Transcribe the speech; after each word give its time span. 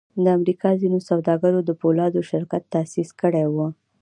د 0.23 0.25
امریکا 0.37 0.69
ځینو 0.81 0.99
سوداګرو 1.09 1.59
د 1.63 1.71
پولادو 1.81 2.21
شرکت 2.31 2.63
تاسیس 2.73 3.09
کړی 3.21 3.45
و 3.53 3.57